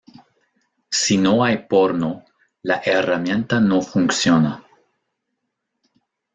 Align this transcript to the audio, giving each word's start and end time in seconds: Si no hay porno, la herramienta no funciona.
Si 0.99 1.15
no 1.17 1.43
hay 1.43 1.59
porno, 1.69 2.25
la 2.63 2.81
herramienta 2.83 3.59
no 3.59 3.79
funciona. 3.83 4.63